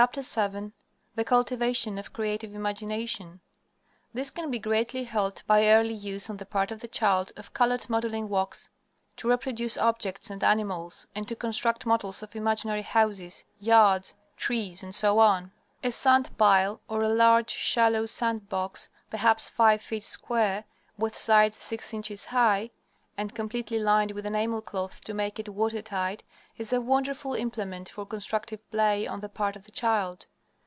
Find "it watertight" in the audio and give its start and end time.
25.37-26.23